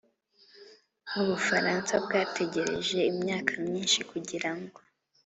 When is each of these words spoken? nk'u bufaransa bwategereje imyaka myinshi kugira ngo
nk'u 1.07 1.21
bufaransa 1.29 1.93
bwategereje 2.05 2.97
imyaka 3.11 3.51
myinshi 3.63 3.99
kugira 4.11 4.49
ngo 4.57 4.79